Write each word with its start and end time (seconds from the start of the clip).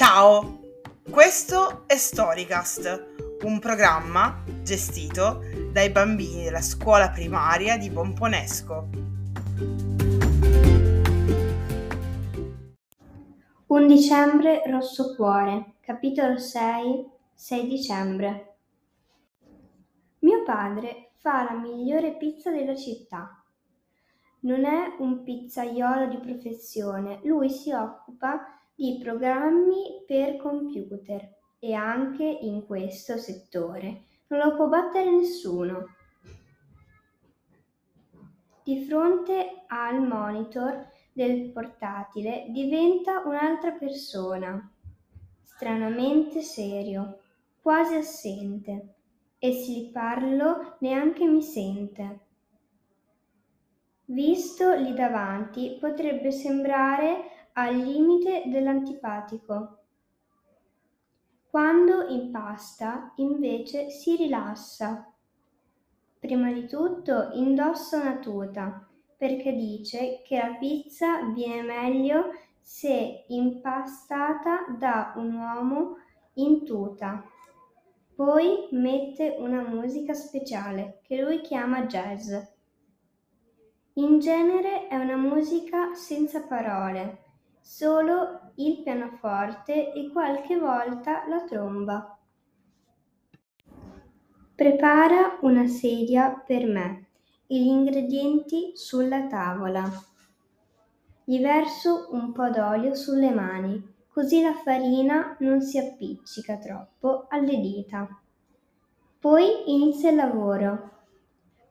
Ciao, 0.00 0.60
questo 1.10 1.82
è 1.88 1.96
Storycast, 1.96 3.40
un 3.42 3.58
programma 3.58 4.44
gestito 4.62 5.40
dai 5.72 5.90
bambini 5.90 6.44
della 6.44 6.60
scuola 6.60 7.10
primaria 7.10 7.76
di 7.76 7.90
Pomponesco. 7.90 8.88
1 13.66 13.86
dicembre 13.88 14.62
Rosso 14.66 15.16
Cuore, 15.16 15.72
capitolo 15.80 16.38
6, 16.38 17.04
6 17.34 17.66
dicembre. 17.66 18.54
Mio 20.20 20.44
padre 20.44 21.10
fa 21.16 21.42
la 21.42 21.58
migliore 21.58 22.16
pizza 22.16 22.52
della 22.52 22.76
città. 22.76 23.42
Non 24.42 24.64
è 24.64 24.94
un 25.00 25.24
pizzaiolo 25.24 26.06
di 26.06 26.18
professione, 26.18 27.18
lui 27.24 27.50
si 27.50 27.72
occupa 27.72 28.57
di 28.78 28.96
programmi 29.02 30.04
per 30.06 30.36
computer 30.36 31.28
e 31.58 31.74
anche 31.74 32.22
in 32.22 32.64
questo 32.64 33.16
settore 33.16 34.04
non 34.28 34.38
lo 34.38 34.54
può 34.54 34.68
battere 34.68 35.10
nessuno. 35.10 35.96
Di 38.62 38.84
fronte 38.84 39.64
al 39.66 40.06
monitor 40.06 40.90
del 41.12 41.50
portatile 41.50 42.46
diventa 42.50 43.24
un'altra 43.26 43.72
persona, 43.72 44.72
stranamente 45.42 46.40
serio, 46.40 47.18
quasi 47.60 47.96
assente, 47.96 48.94
e 49.40 49.52
se 49.54 49.72
gli 49.72 49.90
parlo 49.90 50.76
neanche 50.78 51.26
mi 51.26 51.42
sente. 51.42 52.26
Visto 54.04 54.72
lì 54.74 54.94
davanti 54.94 55.78
potrebbe 55.80 56.30
sembrare 56.30 57.37
al 57.58 57.76
limite 57.76 58.44
dell'antipatico. 58.46 59.78
Quando 61.50 62.06
impasta, 62.06 63.12
invece, 63.16 63.90
si 63.90 64.14
rilassa. 64.14 65.12
Prima 66.20 66.52
di 66.52 66.68
tutto 66.68 67.30
indossa 67.32 68.00
una 68.00 68.18
tuta, 68.18 68.88
perché 69.16 69.52
dice 69.54 70.22
che 70.24 70.36
la 70.36 70.54
pizza 70.54 71.22
viene 71.32 71.62
meglio 71.62 72.30
se 72.60 73.24
impastata 73.26 74.66
da 74.78 75.14
un 75.16 75.34
uomo 75.34 75.96
in 76.34 76.64
tuta. 76.64 77.24
Poi 78.14 78.68
mette 78.70 79.34
una 79.36 79.62
musica 79.62 80.12
speciale 80.14 81.00
che 81.02 81.20
lui 81.20 81.40
chiama 81.40 81.86
jazz. 81.86 82.32
In 83.94 84.20
genere 84.20 84.86
è 84.86 84.96
una 84.96 85.16
musica 85.16 85.94
senza 85.94 86.40
parole, 86.42 87.26
solo 87.60 88.52
il 88.56 88.82
pianoforte 88.82 89.92
e 89.92 90.10
qualche 90.10 90.58
volta 90.58 91.26
la 91.28 91.44
tromba. 91.44 92.18
Prepara 94.54 95.38
una 95.42 95.66
sedia 95.66 96.42
per 96.44 96.66
me 96.66 97.06
e 97.46 97.60
gli 97.60 97.66
ingredienti 97.66 98.72
sulla 98.74 99.26
tavola. 99.26 99.88
Gli 101.24 101.40
verso 101.40 102.08
un 102.10 102.32
po' 102.32 102.50
d'olio 102.50 102.94
sulle 102.94 103.30
mani, 103.30 103.94
così 104.08 104.42
la 104.42 104.54
farina 104.54 105.36
non 105.40 105.60
si 105.60 105.78
appiccica 105.78 106.56
troppo 106.58 107.26
alle 107.28 107.60
dita. 107.60 108.08
Poi 109.20 109.70
inizia 109.72 110.10
il 110.10 110.16
lavoro. 110.16 110.90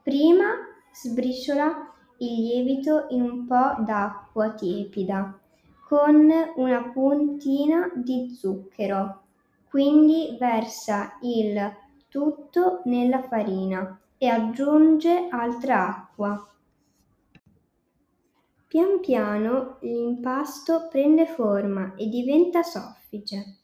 Prima 0.03 0.45
sbriciola 0.93 1.93
il 2.19 2.33
lievito 2.33 3.07
in 3.09 3.21
un 3.21 3.45
po' 3.45 3.83
d'acqua 3.83 4.53
tiepida 4.53 5.39
con 5.87 6.29
una 6.55 6.89
puntina 6.91 7.89
di 7.95 8.35
zucchero. 8.35 9.21
Quindi 9.69 10.35
versa 10.37 11.17
il 11.21 11.57
tutto 12.09 12.81
nella 12.85 13.21
farina 13.23 13.97
e 14.17 14.27
aggiunge 14.27 15.29
altra 15.29 15.87
acqua. 15.87 16.51
Pian 18.67 18.99
piano 18.99 19.77
l'impasto 19.79 20.89
prende 20.89 21.25
forma 21.25 21.93
e 21.95 22.07
diventa 22.07 22.63
soffice, 22.63 23.59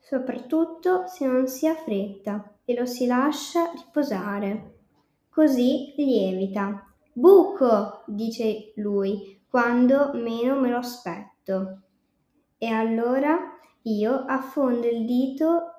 soprattutto 0.00 1.06
se 1.06 1.24
non 1.24 1.46
si 1.46 1.68
ha 1.68 1.74
fretta 1.76 2.52
e 2.64 2.74
lo 2.74 2.84
si 2.84 3.06
lascia 3.06 3.70
riposare. 3.70 4.78
Così 5.28 5.94
lievita. 5.96 6.84
Buco, 7.12 8.02
dice 8.06 8.72
lui, 8.76 9.40
quando 9.48 10.10
meno 10.14 10.58
me 10.58 10.70
lo 10.70 10.78
aspetto 10.78 11.39
dito 11.50 11.82
e 12.58 12.68
allora 12.68 13.58
io 13.82 14.12
affondo 14.12 14.86
il 14.86 15.04
dito 15.04 15.74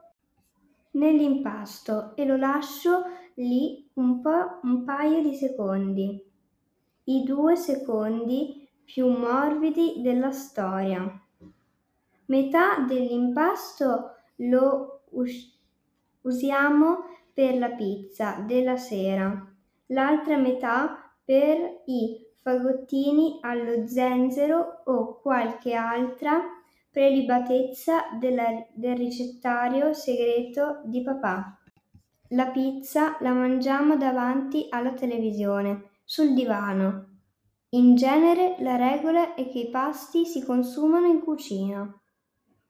nell'impasto 0.92 2.16
e 2.16 2.26
lo 2.26 2.36
lascio 2.36 3.04
lì 3.36 3.90
un, 3.94 4.20
po', 4.20 4.60
un 4.64 4.84
paio 4.84 5.22
di 5.22 5.34
secondi, 5.36 6.22
i 7.06 7.24
due 7.24 7.56
secondi 7.56 8.68
più 8.84 9.08
morbidi 9.08 10.02
della 10.02 10.32
storia. 10.32 11.08
Metà 12.26 12.80
dell'impasto 12.80 14.16
lo 14.38 15.04
us- 15.12 15.60
usiamo 16.22 17.06
per 17.34 17.58
la 17.58 17.70
pizza 17.70 18.44
della 18.46 18.78
sera, 18.78 19.48
l'altra 19.88 20.38
metà 20.38 21.14
per 21.24 21.84
i 21.86 22.21
fagottini 22.42 23.38
allo 23.42 23.88
zenzero 23.88 24.82
o 24.86 25.20
qualche 25.20 25.74
altra 25.74 26.42
prelibatezza 26.90 28.18
della, 28.20 28.66
del 28.74 28.98
ricettario 28.98 29.94
segreto 29.94 30.82
di 30.86 31.02
papà. 31.02 31.58
La 32.30 32.48
pizza 32.48 33.18
la 33.20 33.32
mangiamo 33.34 33.96
davanti 33.96 34.68
alla 34.70 34.94
televisione, 34.94 35.92
sul 36.04 36.34
divano. 36.34 37.08
In 37.70 37.96
genere 37.96 38.56
la 38.60 38.76
regola 38.76 39.34
è 39.34 39.48
che 39.48 39.60
i 39.60 39.70
pasti 39.70 40.26
si 40.26 40.44
consumano 40.44 41.08
in 41.08 41.22
cucina, 41.22 42.02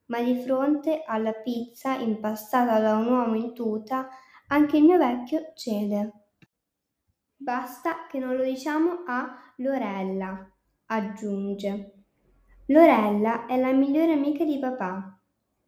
ma 0.06 0.22
di 0.22 0.36
fronte 0.36 1.04
alla 1.06 1.34
pizza 1.34 1.96
impastata 1.96 2.80
da 2.80 2.98
un 2.98 3.08
uomo 3.08 3.36
in 3.36 3.54
tuta, 3.54 4.10
anche 4.48 4.78
il 4.78 4.84
mio 4.84 4.98
vecchio 4.98 5.54
cede. 5.56 6.12
Basta 7.36 8.06
che 8.08 8.20
non 8.20 8.36
lo 8.36 8.44
diciamo 8.44 9.04
a 9.08 9.51
Lorella, 9.62 10.52
aggiunge. 10.88 11.94
Lorella 12.66 13.46
è 13.46 13.60
la 13.60 13.72
migliore 13.72 14.14
amica 14.14 14.44
di 14.44 14.58
papà, 14.58 15.20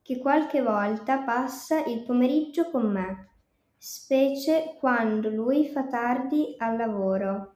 che 0.02 0.18
qualche 0.18 0.64
volta 0.64 1.20
passa 1.20 1.84
il 1.86 2.02
pomeriggio 2.02 2.72
con 2.72 2.92
me, 2.92 3.30
specie 3.78 4.76
quando 4.80 5.30
lui 5.30 5.68
fa 5.68 5.86
tardi 5.86 6.56
al 6.58 6.76
lavoro. 6.76 7.54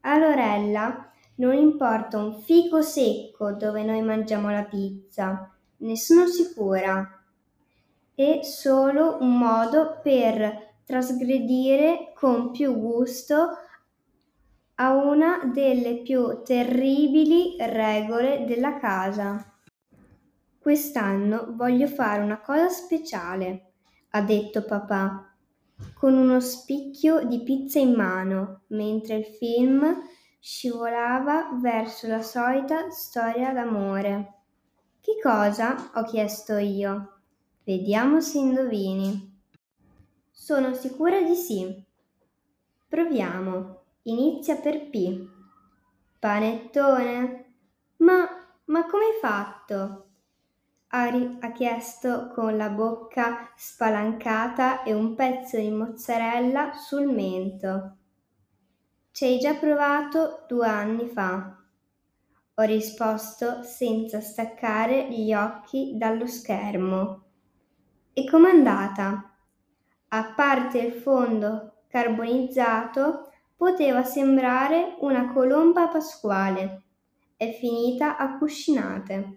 A 0.00 0.18
Lorella 0.18 1.12
non 1.36 1.54
importa 1.54 2.18
un 2.18 2.40
fico 2.40 2.82
secco 2.82 3.52
dove 3.52 3.84
noi 3.84 4.02
mangiamo 4.02 4.50
la 4.50 4.64
pizza, 4.64 5.56
ne 5.76 5.96
sono 5.96 6.26
sicura. 6.26 7.24
È 8.12 8.40
solo 8.42 9.18
un 9.20 9.38
modo 9.38 10.00
per 10.02 10.80
trasgredire 10.84 12.12
con 12.16 12.50
più 12.50 12.74
gusto 12.74 13.50
a 14.76 14.94
una 14.94 15.50
delle 15.52 16.02
più 16.02 16.42
terribili 16.42 17.56
regole 17.58 18.44
della 18.46 18.78
casa. 18.78 19.44
Quest'anno 20.58 21.54
voglio 21.56 21.86
fare 21.86 22.22
una 22.22 22.40
cosa 22.40 22.68
speciale, 22.68 23.72
ha 24.10 24.22
detto 24.22 24.64
papà, 24.64 25.34
con 25.94 26.16
uno 26.16 26.40
spicchio 26.40 27.24
di 27.24 27.42
pizza 27.42 27.78
in 27.78 27.94
mano, 27.94 28.62
mentre 28.68 29.16
il 29.16 29.24
film 29.24 30.00
scivolava 30.38 31.58
verso 31.60 32.06
la 32.06 32.22
solita 32.22 32.90
storia 32.90 33.52
d'amore. 33.52 34.40
Che 35.00 35.18
cosa? 35.20 35.90
ho 35.94 36.04
chiesto 36.04 36.56
io. 36.56 37.20
Vediamo 37.64 38.20
se 38.20 38.38
indovini. 38.38 39.40
Sono 40.30 40.74
sicura 40.74 41.20
di 41.22 41.34
sì. 41.34 41.84
Proviamo. 42.88 43.81
Inizia 44.02 44.56
per 44.56 44.90
P. 44.90 45.28
Panettone? 46.18 47.54
Ma, 47.98 48.28
ma 48.64 48.86
come 48.86 49.04
hai 49.04 49.18
fatto? 49.20 50.06
Ari 50.88 51.38
ha 51.40 51.52
chiesto 51.52 52.28
con 52.28 52.56
la 52.56 52.68
bocca 52.68 53.52
spalancata 53.56 54.82
e 54.82 54.92
un 54.92 55.14
pezzo 55.14 55.56
di 55.56 55.70
mozzarella 55.70 56.72
sul 56.72 57.06
mento. 57.06 57.96
Ci 59.10 59.24
hai 59.24 59.38
già 59.38 59.54
provato 59.54 60.44
due 60.48 60.66
anni 60.66 61.08
fa. 61.08 61.56
Ho 62.54 62.62
risposto 62.62 63.62
senza 63.62 64.20
staccare 64.20 65.10
gli 65.10 65.32
occhi 65.32 65.96
dallo 65.96 66.26
schermo. 66.26 67.22
E 68.12 68.28
com'è 68.28 68.50
andata? 68.50 69.32
a 70.14 70.34
parte 70.34 70.78
il 70.78 70.92
fondo 70.92 71.84
carbonizzato, 71.88 73.31
poteva 73.62 74.02
sembrare 74.02 74.96
una 75.02 75.32
colomba 75.32 75.86
pasquale. 75.86 76.82
È 77.36 77.52
finita 77.52 78.16
a 78.16 78.36
cuscinate. 78.36 79.36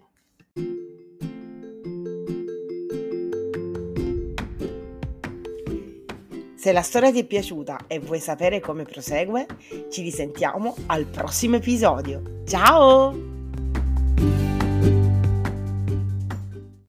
Se 6.56 6.72
la 6.72 6.82
storia 6.82 7.12
ti 7.12 7.20
è 7.20 7.24
piaciuta 7.24 7.82
e 7.86 8.00
vuoi 8.00 8.18
sapere 8.18 8.58
come 8.58 8.82
prosegue, 8.82 9.46
ci 9.90 10.02
risentiamo 10.02 10.74
al 10.86 11.04
prossimo 11.04 11.54
episodio. 11.54 12.42
Ciao! 12.44 13.35